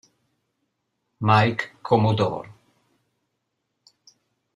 [1.19, 2.49] Mike Commodore